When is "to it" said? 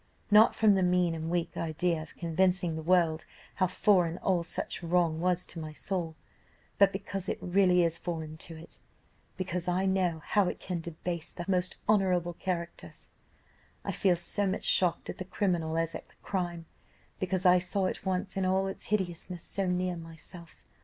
8.37-8.79